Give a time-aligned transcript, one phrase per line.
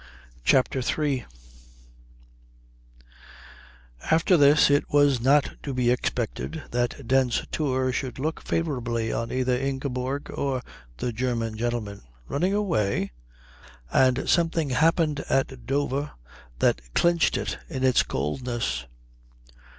[0.43, 1.27] CHAPTER III
[4.09, 9.31] After this it was not to be expected that Dent's Tour should look favourably on
[9.31, 10.63] either Ingeborg or
[10.97, 12.01] the German gentleman.
[12.27, 13.11] Running away?
[13.93, 16.13] And something happened at Dover
[16.57, 18.87] that clinched it in its coldness.